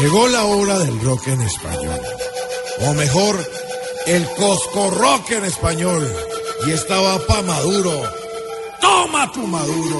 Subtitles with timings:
[0.00, 2.00] Llegó la hora del rock en español.
[2.86, 3.44] O mejor,
[4.06, 6.08] el Cosco Rock en español.
[6.64, 8.04] Y estaba pa' Maduro.
[8.80, 9.98] ¡Toma tu Maduro!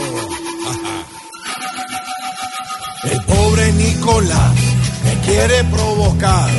[3.02, 4.55] El pobre Nicolás
[5.05, 6.50] me quiere provocar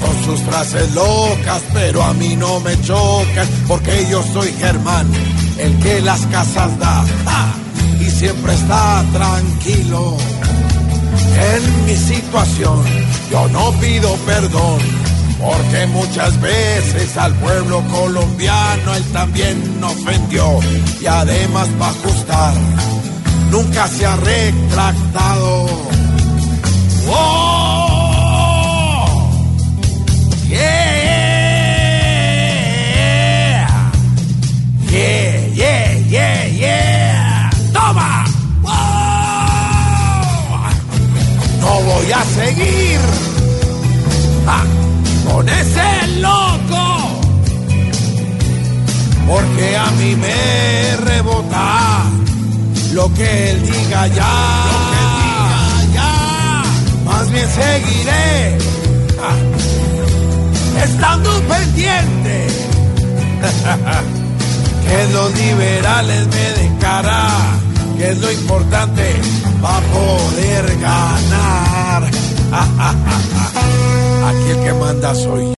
[0.00, 5.12] con sus frases locas, pero a mí no me chocan porque yo soy Germán,
[5.58, 7.67] el que las casas da ¡Ja!
[8.00, 10.16] Y siempre está tranquilo.
[11.54, 12.82] En mi situación
[13.30, 14.78] yo no pido perdón,
[15.40, 20.58] porque muchas veces al pueblo colombiano él también ofendió
[21.00, 22.54] y además para ajustar
[23.50, 25.66] nunca se ha retractado.
[27.10, 27.87] ¡Oh!
[42.18, 43.00] A seguir
[44.46, 44.64] ah,
[45.26, 46.84] con ese loco.
[49.26, 52.04] Porque a mí me rebota
[52.92, 54.34] lo que él diga ya.
[54.72, 56.62] Lo que diga ya.
[57.04, 58.58] Más bien seguiré
[59.28, 59.38] ah,
[60.84, 62.46] estando pendiente.
[64.88, 66.78] que los liberales me den
[67.98, 69.20] que es lo importante
[69.60, 71.77] para poder ganar.
[74.28, 75.52] Aquí el que manda soy.